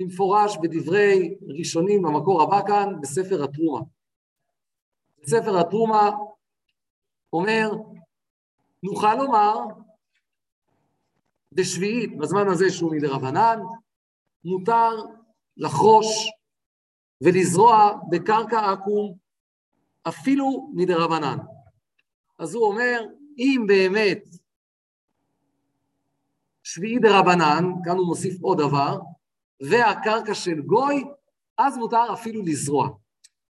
במפורש 0.00 0.56
בדברי 0.62 1.34
ראשונים 1.58 2.02
במקור 2.02 2.42
הבא 2.42 2.66
כאן, 2.66 3.00
בספר 3.00 3.44
התרומה. 3.44 3.80
בספר 5.22 5.60
התרומה 5.60 6.10
אומר, 7.32 7.70
נוכל 8.82 9.14
לומר, 9.14 9.58
בשביעית, 11.52 12.18
בזמן 12.18 12.48
הזה 12.48 12.70
שהוא 12.70 12.92
מדרבנן, 12.92 13.58
מותר 14.44 14.90
לחרוש 15.56 16.06
ולזרוע 17.20 17.92
בקרקע 18.10 18.72
עקום 18.72 19.23
אפילו 20.08 20.70
מדרבנן. 20.74 21.38
אז 22.38 22.54
הוא 22.54 22.64
אומר, 22.66 23.04
אם 23.38 23.64
באמת 23.68 24.24
שביעי 26.62 26.98
דה 26.98 27.18
רבנן, 27.18 27.64
כאן 27.84 27.96
הוא 27.96 28.06
מוסיף 28.06 28.42
עוד 28.42 28.58
דבר, 28.58 28.98
והקרקע 29.60 30.34
של 30.34 30.60
גוי, 30.60 31.04
אז 31.58 31.76
מותר 31.76 32.12
אפילו 32.12 32.42
לזרוע. 32.42 32.88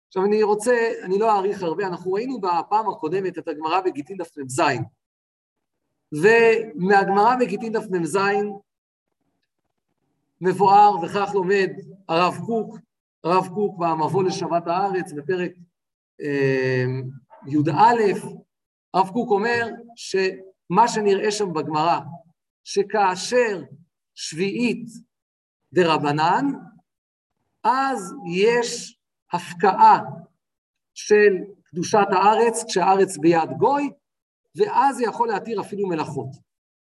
עכשיו 0.08 0.24
אני 0.24 0.42
רוצה, 0.42 0.92
אני 1.02 1.18
לא 1.18 1.32
אאריך 1.32 1.62
הרבה, 1.62 1.86
אנחנו 1.86 2.12
ראינו 2.12 2.40
בפעם 2.40 2.88
הקודמת 2.88 3.38
את 3.38 3.48
הגמרא 3.48 3.80
בגיטין 3.80 4.16
דף 4.16 4.38
מ"ז, 4.38 4.62
ומהגמרא 6.12 7.36
בגיטין 7.40 7.72
דף 7.72 7.84
מ"ז 7.90 8.18
מבואר, 10.40 10.96
וכך 11.02 11.30
לומד 11.34 11.70
הרב 12.08 12.34
קוק, 12.46 12.76
הרב 13.24 13.48
קוק 13.54 13.78
במבוא 13.78 14.24
לשבת 14.24 14.66
הארץ 14.66 15.12
בפרק 15.12 15.52
י"א, 17.46 17.70
הרב 18.94 19.08
קוק 19.08 19.30
אומר 19.30 19.66
שמה 19.96 20.88
שנראה 20.88 21.30
שם 21.30 21.52
בגמרא, 21.52 21.98
שכאשר 22.64 23.62
שביעית 24.14 24.86
דרבנן, 25.72 26.46
אז 27.64 28.14
יש 28.32 28.98
הפקעה 29.32 30.00
של 30.94 31.32
קדושת 31.62 32.06
הארץ, 32.12 32.64
כשהארץ 32.68 33.16
ביד 33.18 33.50
גוי, 33.58 33.90
ואז 34.56 34.96
זה 34.96 35.04
יכול 35.04 35.28
להתיר 35.28 35.60
אפילו 35.60 35.88
מלאכות. 35.88 36.30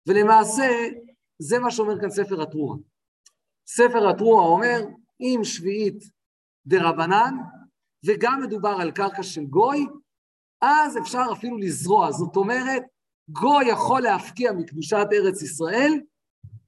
ולמעשה, 0.07 0.69
זה 1.39 1.59
מה 1.59 1.71
שאומר 1.71 2.01
כאן 2.01 2.11
ספר 2.11 2.43
התרועה. 2.43 2.79
ספר 3.67 4.09
התרועה 4.09 4.47
אומר, 4.47 4.81
אם 5.21 5.41
שביעית 5.43 6.05
דרבנן, 6.67 7.35
וגם 8.07 8.41
מדובר 8.43 8.77
על 8.81 8.91
קרקע 8.91 9.23
של 9.23 9.45
גוי, 9.45 9.87
אז 10.61 10.99
אפשר 10.99 11.25
אפילו 11.33 11.59
לזרוע. 11.59 12.13
זאת 12.13 12.37
אומרת, 12.37 12.83
גוי 13.29 13.65
יכול 13.65 14.01
להפקיע 14.03 14.53
מקדושת 14.53 15.07
ארץ 15.13 15.43
ישראל 15.43 16.01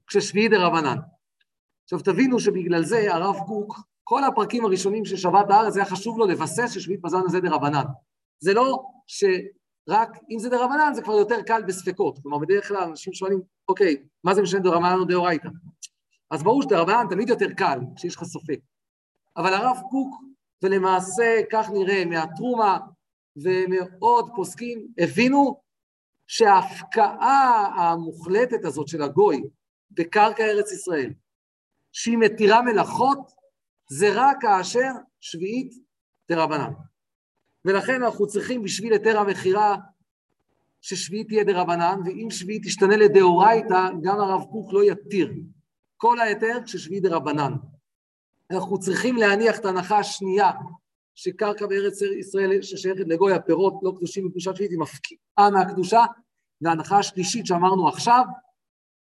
כששביעי 0.07 0.49
דרבנן. 0.49 0.97
עכשיו 1.83 1.99
תבינו 1.99 2.39
שבגלל 2.39 2.83
זה 2.83 3.13
הרב 3.13 3.35
קוק, 3.47 3.79
כל 4.03 4.23
הפרקים 4.23 4.65
הראשונים 4.65 5.05
של 5.05 5.17
שבת 5.17 5.49
הארץ 5.49 5.75
היה 5.75 5.85
חשוב 5.85 6.17
לו 6.17 6.25
לבסס 6.25 6.71
ששביעית 6.71 7.01
בזמן 7.01 7.21
הזה 7.25 7.39
דרבנן. 7.39 7.83
זה 8.39 8.53
לא 8.53 8.83
שרק 9.07 10.09
אם 10.29 10.39
זה 10.39 10.49
דרבנן 10.49 10.93
זה 10.93 11.01
כבר 11.01 11.13
יותר 11.13 11.41
קל 11.41 11.61
בספקות. 11.67 12.19
כלומר 12.21 12.37
בדרך 12.37 12.67
כלל 12.67 12.83
אנשים 12.83 13.13
שואלים, 13.13 13.41
אוקיי, 13.69 13.95
מה 14.23 14.35
זה 14.35 14.41
משנה 14.41 14.59
דרבנן 14.59 14.99
או 14.99 15.05
דאורייתא? 15.05 15.49
אז 16.31 16.43
ברור 16.43 16.61
שדרבנן 16.61 17.07
תמיד 17.09 17.29
יותר 17.29 17.53
קל 17.57 17.79
כשיש 17.95 18.15
לך 18.15 18.23
ספק. 18.23 18.59
אבל 19.37 19.53
הרב 19.53 19.77
קוק, 19.89 20.15
ולמעשה 20.63 21.41
כך 21.51 21.69
נראה 21.73 22.05
מהתרומה 22.05 22.77
ומעוד 23.35 24.29
פוסקים, 24.35 24.87
הבינו 24.97 25.61
שההפקעה 26.27 27.65
המוחלטת 27.75 28.65
הזאת 28.65 28.87
של 28.87 29.01
הגוי 29.01 29.43
בקרקע 29.91 30.43
ארץ 30.43 30.71
ישראל, 30.71 31.13
שהיא 31.91 32.17
מתירה 32.17 32.61
מלאכות, 32.61 33.31
זה 33.89 34.09
רק 34.13 34.37
כאשר 34.41 34.91
שביעית 35.19 35.73
דרבנן. 36.29 36.71
ולכן 37.65 38.03
אנחנו 38.03 38.27
צריכים 38.27 38.63
בשביל 38.63 38.93
היתר 38.93 39.19
המכירה 39.19 39.75
ששביעית 40.81 41.27
תהיה 41.27 41.43
דרבנן, 41.43 41.99
ואם 42.05 42.27
שביעית 42.31 42.63
תשתנה 42.63 42.97
לדאורייתא, 42.97 43.89
גם 44.03 44.19
הרב 44.19 44.43
קוק 44.51 44.73
לא 44.73 44.83
יתיר. 44.83 45.33
כל 45.97 46.19
ההיתר 46.19 46.59
כששביעית 46.65 47.03
דרבנן. 47.03 47.53
אנחנו 48.51 48.79
צריכים 48.79 49.15
להניח 49.15 49.59
את 49.59 49.65
ההנחה 49.65 49.99
השנייה, 49.99 50.51
שקרקע 51.15 51.67
בארץ 51.67 52.01
ישראל 52.01 52.61
ששייכת 52.61 53.07
לגוי 53.07 53.33
הפירות 53.33 53.73
לא 53.81 53.93
קדושים 53.97 54.27
בקדושת 54.27 54.55
שביעית, 54.55 54.71
היא 54.71 54.79
מפקיעה 54.79 55.49
מהקדושה, 55.53 56.03
וההנחה 56.61 56.99
השלישית 56.99 57.45
שאמרנו 57.45 57.87
עכשיו, 57.87 58.23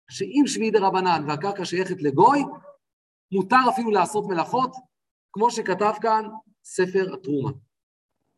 שאם 0.09 0.43
שביעי 0.47 0.71
דרבנן 0.71 1.25
והקרקע 1.27 1.65
שייכת 1.65 2.01
לגוי, 2.01 2.43
מותר 3.31 3.69
אפילו 3.69 3.91
לעשות 3.91 4.25
מלאכות, 4.27 4.75
כמו 5.31 5.51
שכתב 5.51 5.93
כאן 6.01 6.25
ספר 6.63 7.13
התרומה. 7.13 7.51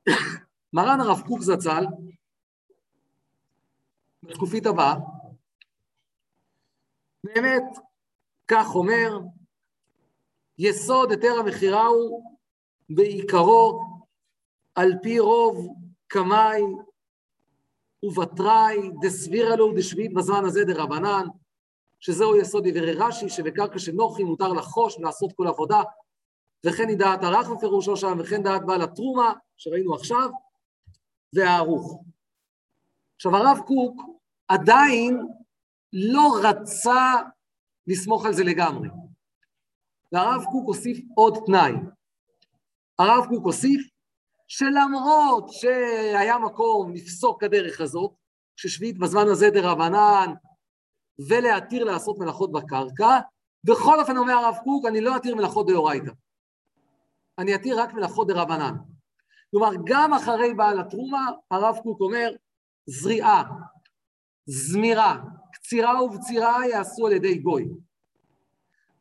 מרן 0.74 1.02
הרב 1.02 1.22
קוק 1.28 1.42
זצ"ל, 1.42 1.86
בתקופית 4.24 4.66
הבאה, 4.66 4.96
באמת, 7.24 7.64
כך 8.48 8.76
אומר, 8.76 9.20
יסוד 10.60 11.12
היתר 11.12 11.36
המכירה 11.40 11.86
הוא 11.86 12.24
בעיקרו 12.90 13.84
על 14.76 14.94
פי 15.04 15.20
רוב 15.20 15.68
קמאי 16.08 16.62
ובתראי 18.04 18.90
דסבירה 19.02 19.56
לו 19.56 19.74
דשביעית 19.78 20.14
בזמן 20.14 20.46
הזה 20.46 20.64
דרבנן, 20.64 21.28
שזהו 22.00 22.36
יסוד 22.36 22.68
דברי 22.68 22.94
רש"י, 22.94 23.30
שבקרקע 23.30 23.80
של 23.80 23.92
נוחי 23.92 24.24
מותר 24.24 24.54
לחוש 24.54 24.98
ולעשות 24.98 25.34
כל 25.34 25.48
עבודה, 25.48 25.82
וכן 26.66 26.88
היא 26.90 26.98
דעת 26.98 27.24
ערך 27.24 27.50
בפירושו 27.50 27.98
שם, 27.98 28.18
וכן 28.20 28.44
דעת 28.44 28.66
בעל 28.66 28.82
התרומה, 28.82 29.34
שראינו 29.58 29.96
עכשיו, 29.96 30.30
והערוך. 31.34 32.04
עכשיו 33.16 33.36
הרב 33.36 33.60
קוק 33.68 34.02
עדיין 34.48 35.20
לא 35.94 36.30
רצה 36.44 37.16
לסמוך 37.88 38.26
על 38.26 38.34
זה 38.34 38.44
לגמרי. 38.44 38.90
והרב 40.12 40.44
קוק 40.52 40.68
הוסיף 40.68 40.98
עוד 41.16 41.38
תנאי. 41.46 41.72
הרב 43.00 43.26
קוק 43.30 43.46
הוסיף 43.46 43.82
שלמרות 44.48 45.50
שהיה 45.50 46.38
מקום 46.38 46.94
לפסוק 46.94 47.44
הדרך 47.44 47.82
הזאת, 47.82 48.12
ששביעית 48.56 48.98
בזמן 48.98 49.28
הזה 49.28 49.50
דרבנן, 49.50 50.34
ולהתיר 51.30 51.84
לעשות 51.84 52.18
מלאכות 52.20 52.52
בקרקע, 52.52 53.20
בכל 53.64 54.00
אופן 54.00 54.18
אומר 54.18 54.34
הרב 54.34 54.56
קוק, 54.64 54.86
אני 54.86 55.02
לא 55.02 55.16
אתיר 55.16 55.36
מלאכות 55.36 55.68
דאורייתא. 55.68 56.12
אני 57.40 57.56
אתיר 57.56 57.80
רק 57.80 57.94
מלאכות 57.94 58.28
דרבנן. 58.28 58.76
כלומר, 59.52 59.70
גם 59.86 60.14
אחרי 60.14 60.54
בעל 60.54 60.80
התרומה, 60.80 61.32
הרב 61.52 61.78
קוק 61.84 62.02
אומר, 62.02 62.32
זריעה, 62.86 63.44
זמירה, 64.46 65.18
קצירה 65.54 66.04
ובצירה 66.04 66.68
יעשו 66.68 67.08
על 67.08 67.14
ידי 67.14 67.38
גוי. 67.38 67.70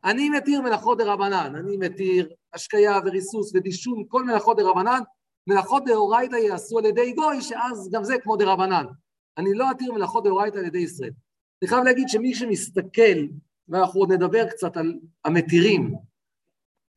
אני 0.03 0.29
מתיר 0.29 0.61
מלאכות 0.61 0.97
דרבנן, 0.97 1.55
אני 1.55 1.77
מתיר 1.77 2.29
השקיה 2.53 2.99
וריסוס 3.05 3.55
ודישון, 3.55 4.03
כל 4.07 4.23
מלאכות 4.23 4.57
דרבנן, 4.57 4.99
מלאכות 5.47 5.83
דאורייתא 5.85 6.35
יעשו 6.35 6.79
על 6.79 6.85
ידי 6.85 7.13
גוי, 7.13 7.41
שאז 7.41 7.89
גם 7.91 8.03
זה 8.03 8.15
כמו 8.23 8.35
דרבנן. 8.35 8.85
אני 9.37 9.53
לא 9.53 9.71
אתיר 9.71 9.93
מלאכות 9.93 10.23
דאורייתא 10.23 10.57
על 10.57 10.65
ידי 10.65 10.79
ישראל. 10.79 11.11
אני 11.61 11.69
חייב 11.69 11.83
להגיד 11.83 12.09
שמי 12.09 12.35
שמסתכל, 12.35 13.19
ואנחנו 13.69 13.99
עוד 13.99 14.11
נדבר 14.11 14.49
קצת 14.49 14.77
על 14.77 14.93
המתירים, 15.25 15.95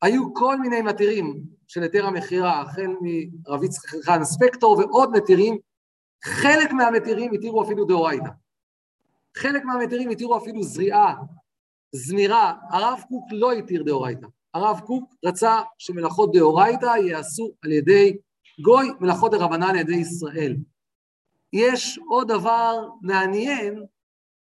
היו 0.01 0.33
כל 0.33 0.59
מיני 0.59 0.81
מתירים 0.81 1.43
של 1.67 1.83
היתר 1.83 2.05
המכירה, 2.05 2.61
החל 2.61 2.95
מרב 3.01 3.63
יצחק 3.63 3.99
חן 4.05 4.23
ספקטור 4.23 4.77
ועוד 4.77 5.11
מתירים, 5.11 5.57
חלק 6.23 6.71
מהמתירים 6.71 7.33
התירו 7.33 7.63
אפילו 7.63 7.85
דאורייתא. 7.85 8.29
חלק 9.37 9.63
מהמתירים 9.65 10.09
התירו 10.09 10.37
אפילו 10.37 10.63
זריעה, 10.63 11.15
זמירה, 11.95 12.53
הרב 12.69 13.01
קוק 13.09 13.27
לא 13.31 13.51
התיר 13.51 13.83
דאורייתא. 13.83 14.27
הרב 14.53 14.79
קוק 14.85 15.13
רצה 15.25 15.61
שמלאכות 15.77 16.31
דאורייתא 16.33 16.85
ייעשו 16.85 17.51
על 17.61 17.71
ידי 17.71 18.17
גוי, 18.63 18.89
מלאכות 18.99 19.31
דרבנן 19.31 19.63
על 19.69 19.75
ידי 19.75 19.95
ישראל. 19.95 20.55
יש 21.53 21.99
עוד 22.07 22.27
דבר 22.27 22.89
מעניין, 23.01 23.85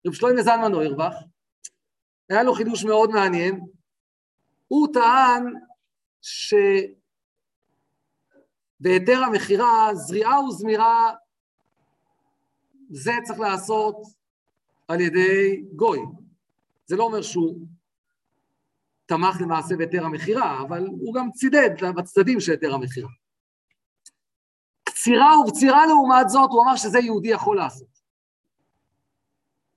רב 0.06 0.12
שלוימה 0.12 0.42
זלמן 0.42 0.74
אוירבך, 0.74 1.14
היה 2.30 2.42
לו 2.42 2.54
חידוש 2.54 2.84
מאוד 2.84 3.10
מעניין, 3.10 3.60
הוא 4.68 4.88
טען 4.92 5.54
שבהיתר 8.80 9.18
המכירה, 9.26 9.94
זריעה 9.94 10.44
וזמירה, 10.44 11.12
זה 12.90 13.12
צריך 13.24 13.40
לעשות 13.40 13.96
על 14.88 15.00
ידי 15.00 15.62
גוי. 15.76 16.00
זה 16.88 16.96
לא 16.96 17.04
אומר 17.04 17.22
שהוא 17.22 17.66
תמך 19.06 19.40
למעשה 19.40 19.76
בהיתר 19.76 20.04
המכירה, 20.04 20.62
אבל 20.62 20.86
הוא 20.86 21.14
גם 21.14 21.30
צידד 21.30 21.70
בצדדים 21.96 22.40
של 22.40 22.52
היתר 22.52 22.74
המכירה. 22.74 23.08
קצירה 24.84 25.40
ובצירה 25.40 25.86
לעומת 25.86 26.28
זאת, 26.28 26.50
הוא 26.50 26.62
אמר 26.62 26.76
שזה 26.76 26.98
יהודי 26.98 27.28
יכול 27.28 27.56
לעשות. 27.56 27.98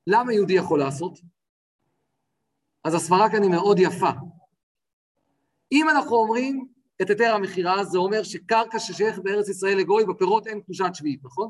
למה 0.07 0.33
יהודי 0.33 0.53
יכול 0.53 0.79
לעשות? 0.79 1.19
אז 2.83 2.93
הסברה 2.93 3.31
כאן 3.31 3.43
היא 3.43 3.51
מאוד 3.51 3.79
יפה. 3.79 4.09
אם 5.71 5.89
אנחנו 5.89 6.15
אומרים 6.15 6.67
את 7.01 7.09
היתר 7.09 7.35
המכירה, 7.35 7.83
זה 7.83 7.97
אומר 7.97 8.23
שקרקע 8.23 8.79
ששייכת 8.79 9.23
בארץ 9.23 9.49
ישראל 9.49 9.77
לגוי, 9.77 10.05
בפירות 10.05 10.47
אין 10.47 10.61
קדושת 10.61 10.89
שביעית, 10.93 11.23
נכון? 11.23 11.49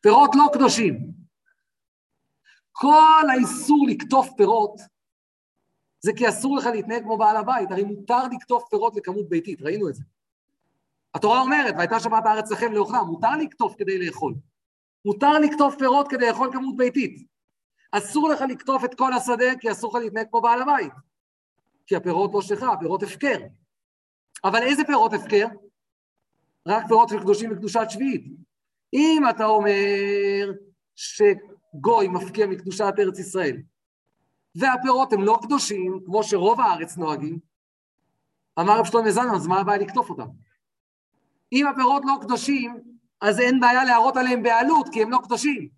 פירות 0.00 0.30
לא 0.34 0.44
קדושים. 0.52 1.21
כל 2.72 3.24
האיסור 3.30 3.86
לקטוף 3.88 4.28
פירות 4.36 4.80
זה 6.00 6.12
כי 6.16 6.28
אסור 6.28 6.56
לך 6.56 6.66
להתנהג 6.66 7.02
כמו 7.02 7.18
בעל 7.18 7.36
הבית, 7.36 7.70
הרי 7.70 7.84
מותר 7.84 8.28
לקטוף 8.28 8.64
פירות 8.70 8.96
לכמות 8.96 9.28
ביתית, 9.28 9.62
ראינו 9.62 9.88
את 9.88 9.94
זה. 9.94 10.02
התורה 11.14 11.40
אומרת, 11.40 11.74
והייתה 11.76 12.00
שבת 12.00 12.26
הארץ 12.26 12.50
לכם 12.50 12.72
לאוכלה, 12.72 13.02
מותר 13.02 13.36
לקטוף 13.36 13.74
כדי 13.78 14.06
לאכול. 14.06 14.34
מותר 15.04 15.38
לקטוף 15.38 15.74
פירות 15.78 16.08
כדי 16.08 16.28
לאכול 16.28 16.52
כמות 16.52 16.76
ביתית. 16.76 17.26
אסור 17.92 18.28
לך 18.28 18.40
לקטוף 18.48 18.84
את 18.84 18.94
כל 18.94 19.12
השדה, 19.12 19.56
כי 19.60 19.70
אסור 19.70 19.90
לך 19.98 20.04
להתנהג 20.04 20.26
כמו 20.30 20.40
בעל 20.40 20.62
הבית. 20.62 20.92
כי 21.86 21.96
הפירות 21.96 22.30
לא 22.34 22.42
שלך, 22.42 22.62
הפירות 22.62 23.02
הפקר. 23.02 23.38
אבל 24.44 24.62
איזה 24.62 24.84
פירות 24.84 25.12
הפקר? 25.12 25.46
רק 26.68 26.86
פירות 26.88 27.08
של 27.08 27.20
קדושים 27.20 27.52
וקדושת 27.52 27.86
שביעית. 27.88 28.24
אם 28.94 29.22
אתה 29.30 29.46
אומר 29.46 30.52
שגוי 31.76 32.08
מפקיע 32.08 32.46
מקדושת 32.46 32.94
ארץ 32.98 33.18
ישראל, 33.18 33.56
והפירות 34.54 35.12
הם 35.12 35.22
לא 35.22 35.38
קדושים, 35.42 36.00
כמו 36.06 36.22
שרוב 36.22 36.60
הארץ 36.60 36.96
נוהגים, 36.96 37.38
אמר 38.60 38.78
רב 38.78 38.84
שלמה 38.84 39.10
זלמן, 39.10 39.34
אז 39.34 39.46
מה 39.46 39.60
הבעיה 39.60 39.78
לקטוף 39.78 40.10
אותם? 40.10 40.26
אם 41.52 41.66
הפירות 41.66 42.02
לא 42.06 42.14
קדושים, 42.20 42.80
אז 43.20 43.40
אין 43.40 43.60
בעיה 43.60 43.84
להראות 43.84 44.16
עליהם 44.16 44.42
בעלות, 44.42 44.88
כי 44.92 45.02
הם 45.02 45.10
לא 45.10 45.18
קדושים. 45.22 45.68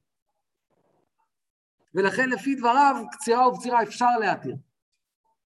ולכן 1.95 2.31
לפי 2.31 2.55
דבריו, 2.55 3.05
קצירה 3.13 3.49
ובצירה 3.49 3.83
אפשר 3.83 4.19
להתיר. 4.21 4.57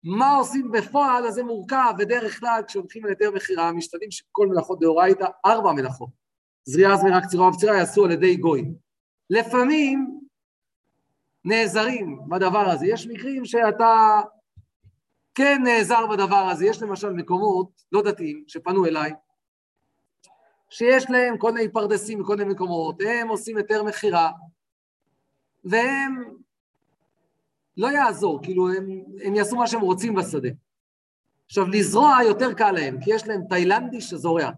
מה 0.04 0.34
עושים 0.34 0.70
בפועל, 0.70 1.26
אז 1.26 1.34
זה 1.34 1.42
מורכב, 1.42 1.92
בדרך 1.98 2.40
כלל 2.40 2.62
כשהולכים 2.68 3.04
על 3.04 3.10
היתר 3.10 3.30
מכירה, 3.30 3.72
משתדלים 3.72 4.10
שכל 4.10 4.46
מלאכות 4.46 4.80
דאורייתא, 4.80 5.26
ארבע 5.46 5.72
מלאכות. 5.72 6.10
זריעה, 6.64 6.96
זמירה, 6.96 7.20
קצירה 7.20 7.48
ובצירה 7.48 7.76
יעשו 7.76 8.04
על 8.04 8.10
ידי 8.10 8.36
גוי. 8.36 8.74
לפעמים 9.30 10.19
נעזרים 11.44 12.20
בדבר 12.28 12.68
הזה. 12.70 12.86
יש 12.86 13.06
מקרים 13.06 13.44
שאתה 13.44 14.20
כן 15.34 15.60
נעזר 15.64 16.06
בדבר 16.06 16.36
הזה. 16.36 16.66
יש 16.66 16.82
למשל 16.82 17.12
מקומות 17.12 17.82
לא 17.92 18.02
דתיים 18.02 18.44
שפנו 18.46 18.86
אליי, 18.86 19.12
שיש 20.70 21.10
להם 21.10 21.38
כל 21.38 21.52
מיני 21.52 21.68
פרדסים 21.68 22.18
בכל 22.18 22.36
מיני 22.36 22.50
מקומות, 22.50 22.96
הם 23.06 23.28
עושים 23.28 23.56
היתר 23.56 23.82
מכירה, 23.82 24.30
והם, 25.64 26.24
לא 27.76 27.86
יעזור, 27.86 28.40
כאילו 28.42 28.72
הם, 28.72 29.02
הם 29.24 29.34
יעשו 29.34 29.56
מה 29.56 29.66
שהם 29.66 29.80
רוצים 29.80 30.14
בשדה. 30.14 30.48
עכשיו, 31.46 31.68
לזרוע 31.68 32.18
יותר 32.26 32.52
קל 32.54 32.70
להם, 32.70 33.00
כי 33.00 33.14
יש 33.14 33.28
להם 33.28 33.42
תאילנדי 33.48 34.00
שזורע, 34.00 34.50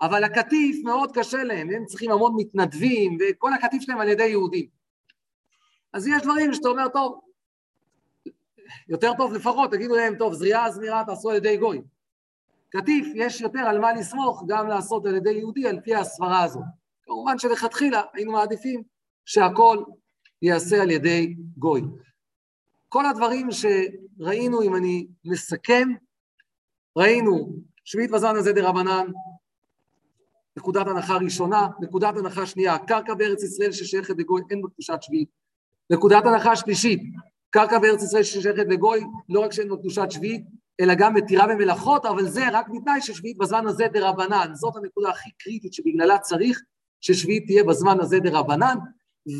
אבל 0.00 0.24
הקטיף 0.24 0.84
מאוד 0.84 1.12
קשה 1.14 1.44
להם, 1.44 1.70
הם 1.70 1.84
צריכים 1.86 2.10
המון 2.10 2.32
מתנדבים, 2.36 3.18
וכל 3.20 3.52
הקטיף 3.52 3.82
שלהם 3.82 4.00
על 4.00 4.08
ידי 4.08 4.26
יהודים. 4.26 4.77
אז 5.92 6.06
יש 6.06 6.22
דברים 6.22 6.54
שאתה 6.54 6.68
אומר, 6.68 6.88
טוב, 6.88 7.20
יותר 8.88 9.12
טוב 9.16 9.32
לפחות, 9.32 9.70
תגידו 9.70 9.96
להם, 9.96 10.18
טוב, 10.18 10.32
זריעה 10.32 10.70
זמירה 10.70 11.02
תעשו 11.06 11.30
על 11.30 11.36
ידי 11.36 11.56
גוי. 11.56 11.82
קטיף, 12.68 13.06
יש 13.14 13.40
יותר 13.40 13.58
על 13.58 13.78
מה 13.78 13.92
לסמוך 13.92 14.44
גם 14.48 14.68
לעשות 14.68 15.06
על 15.06 15.16
ידי 15.16 15.30
יהודי 15.30 15.68
על 15.68 15.80
פי 15.80 15.94
הסברה 15.94 16.42
הזו. 16.42 16.60
כמובן 17.02 17.38
שלכתחילה 17.38 18.02
היינו 18.14 18.32
מעדיפים 18.32 18.82
שהכל 19.24 19.84
ייעשה 20.42 20.82
על 20.82 20.90
ידי 20.90 21.34
גוי. 21.58 21.82
כל 22.88 23.06
הדברים 23.06 23.48
שראינו, 23.50 24.62
אם 24.62 24.76
אני 24.76 25.06
מסכם, 25.24 25.88
ראינו 26.96 27.52
שביעית 27.84 28.10
בזמן 28.10 28.36
הזה 28.36 28.52
דה 28.52 28.68
רבנן, 28.68 29.06
נקודת 30.56 30.86
הנחה 30.86 31.16
ראשונה, 31.16 31.68
נקודת 31.80 32.16
הנחה 32.16 32.46
שנייה, 32.46 32.78
קרקע 32.78 33.14
בארץ 33.14 33.42
ישראל 33.42 33.72
ששייכת 33.72 34.14
לגוי 34.18 34.42
אין 34.50 34.62
בה 34.62 34.68
קדושת 34.68 34.98
שביעית. 35.02 35.28
נקודת 35.90 36.26
הנחה 36.26 36.56
שלישית, 36.56 37.02
קרקע 37.50 37.78
בארץ 37.78 38.02
ישראל 38.02 38.22
ששייכת 38.22 38.66
לגוי, 38.68 39.04
לא 39.28 39.40
רק 39.40 39.52
שאין 39.52 39.68
בה 39.68 39.76
קדושת 39.76 40.10
שביעית, 40.10 40.42
אלא 40.80 40.94
גם 40.94 41.14
מתירה 41.14 41.46
במלאכות, 41.46 42.06
אבל 42.06 42.28
זה 42.28 42.48
רק 42.52 42.66
בתנאי 42.68 43.00
ששביעית 43.00 43.38
בזמן 43.38 43.66
הזה 43.66 43.86
דה 43.92 44.08
רבנן. 44.08 44.50
זאת 44.54 44.76
הנקודה 44.76 45.08
הכי 45.10 45.30
קריטית 45.38 45.72
שבגללה 45.72 46.18
צריך 46.18 46.60
ששביעית 47.00 47.46
תהיה 47.46 47.64
בזמן 47.64 48.00
הזה 48.00 48.18
דה 48.20 48.38
רבנן. 48.38 48.76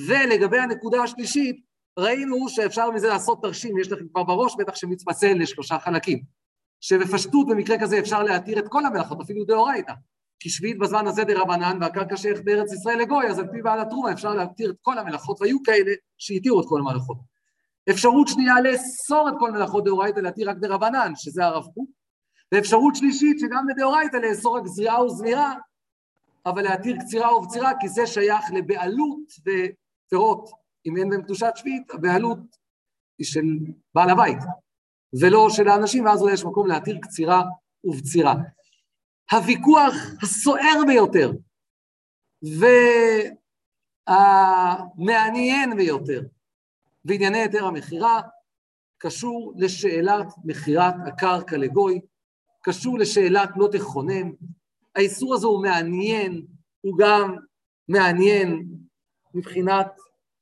ולגבי 0.09 0.59
הנקודה 0.59 1.03
השלישית, 1.03 1.57
ראינו 1.99 2.49
שאפשר 2.49 2.91
מזה 2.91 3.09
לעשות 3.09 3.43
תרשים, 3.43 3.79
יש 3.79 3.93
לכם 3.93 4.09
כבר 4.09 4.23
בראש, 4.23 4.55
בטח 4.59 4.75
שמתפצל 4.75 5.33
לשלושה 5.35 5.79
חלקים. 5.79 6.23
שבפשטות 6.81 7.47
במקרה 7.49 7.81
כזה 7.81 7.99
אפשר 7.99 8.23
להתיר 8.23 8.59
את 8.59 8.69
כל 8.69 8.87
המלאכות, 8.87 9.21
אפילו 9.21 9.45
דאורייתא. 9.45 9.93
כי 10.41 10.51
שביעית 10.51 10.79
בזמן 10.79 11.07
הזה 11.07 11.25
דה 11.25 11.41
רבנן, 11.41 11.79
והקרקע 11.81 12.17
שייך 12.17 12.41
בארץ 12.45 12.73
ישראל 12.73 12.99
לגוי, 12.99 13.27
אז 13.27 13.39
על 13.39 13.47
פי 13.53 13.63
בעל 13.63 13.81
התרומה 13.81 14.13
אפשר 14.13 14.35
להתיר 14.35 14.71
את 14.71 14.77
כל 14.83 14.99
המלאכות, 14.99 15.41
והיו 15.41 15.63
כאלה 15.65 15.93
שהתירו 16.19 16.61
את 16.61 16.67
כל 16.69 16.81
המלאכות. 16.81 17.17
אפשרות 17.91 18.29
שנייה 18.29 18.61
לאסור 18.61 19.29
את 19.29 19.35
כל 19.39 19.53
מלאכות 19.53 19.85
דאורייתא 19.85 20.21
להתיר 20.21 20.51
רק 20.51 20.57
דרבנן, 20.57 21.13
שזה 21.17 21.45
הרב 21.45 21.65
קוק, 21.75 21.91
ואפשרות 22.53 22.97
שלישית 22.97 23.39
שגם 23.41 23.67
בדאורייתא 23.67 24.17
לאסור 24.17 24.59
רק 24.59 24.67
זריעה 24.67 25.05
וזמירה, 25.05 25.55
אבל 26.47 26.63
להתיר 26.63 26.97
קצירה 27.01 27.37
ובצירה, 27.37 27.73
כי 27.81 27.89
זה 27.89 28.07
שייך 28.07 28.45
לבעלות 28.53 29.21
ופירות. 29.41 30.51
אם 30.87 30.97
אין 30.97 31.11
בהם 31.11 31.23
קדושת 31.23 31.53
שביעית, 31.57 31.91
הבעלות 31.91 32.39
היא 33.19 33.27
של 33.27 33.47
בעל 33.95 34.11
הבית, 34.11 34.39
ולא 35.21 35.51
של 35.51 35.69
האנשים, 35.69 36.05
ואז 36.05 36.23
אולי 36.23 36.33
יש 36.33 36.45
מקום 36.45 36.67
להתיר 36.67 36.99
קצירה 37.03 37.43
ובצירה. 37.85 38.35
הוויכוח 39.33 39.95
הסוער 40.23 40.85
ביותר 40.87 41.33
והמעניין 44.09 45.77
ביותר 45.77 46.23
בענייני 47.05 47.39
היתר 47.39 47.65
המכירה 47.65 48.21
קשור 48.99 49.55
לשאלת 49.57 50.27
מכירת 50.45 50.95
הקרקע 51.07 51.57
לגוי, 51.57 52.01
קשור 52.63 52.99
לשאלת 52.99 53.51
לא 53.57 53.69
תכונן. 53.73 54.31
האיסור 54.97 55.35
הזה 55.35 55.47
הוא 55.47 55.63
מעניין, 55.63 56.47
הוא 56.81 56.99
גם 56.99 57.37
מעניין 57.89 58.69
מבחינת 59.35 59.87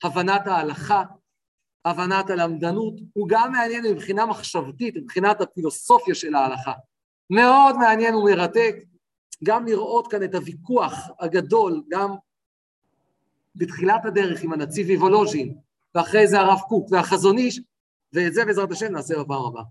הבנת 0.02 0.46
ההלכה, 0.46 1.02
הבנת 1.84 2.30
הלמדנות, 2.30 2.94
הוא 3.12 3.28
גם 3.28 3.52
מעניין 3.52 3.84
מבחינה 3.86 4.26
מחשבתית, 4.26 4.96
מבחינת 4.96 5.40
הפילוסופיה 5.40 6.14
של 6.14 6.34
ההלכה. 6.34 6.72
מאוד 7.30 7.76
מעניין 7.76 8.14
ומרתק 8.14 8.76
גם 9.44 9.66
לראות 9.66 10.10
כאן 10.10 10.22
את 10.22 10.34
הוויכוח 10.34 10.94
הגדול, 11.20 11.82
גם 11.88 12.14
בתחילת 13.56 14.04
הדרך 14.04 14.42
עם 14.42 14.52
הנציב 14.52 14.90
איבולוז'ין, 14.90 15.54
ואחרי 15.94 16.26
זה 16.26 16.40
הרב 16.40 16.58
קוק 16.68 16.92
והחזון 16.92 17.38
איש, 17.38 17.60
ואת 18.12 18.34
זה 18.34 18.44
בעזרת 18.44 18.72
השם 18.72 18.92
נעשה 18.92 19.14
בפעם 19.18 19.44
הבאה. 19.46 19.62